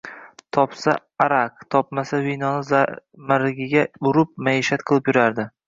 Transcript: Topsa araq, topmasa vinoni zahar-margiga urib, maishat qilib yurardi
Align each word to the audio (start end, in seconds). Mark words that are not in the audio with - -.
Topsa 0.55 0.93
araq, 1.25 1.61
topmasa 1.75 2.23
vinoni 2.29 2.67
zahar-margiga 2.71 3.87
urib, 4.13 4.35
maishat 4.51 4.89
qilib 4.91 5.15
yurardi 5.15 5.51